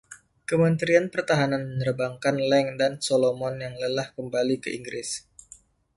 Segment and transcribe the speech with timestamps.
[0.49, 5.09] Kementerian Pertahanan menerbangkan Lang dan Solomon yang lelah kembali ke Inggris.